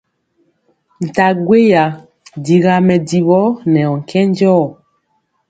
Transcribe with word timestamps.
Nta 1.07 1.25
gweya 1.45 1.83
digaa 2.45 2.79
mɛdivɔ 2.87 3.41
nɛ 3.71 3.81
ɔ 3.91 3.95
nkɛnjɔɔ. 4.01 4.63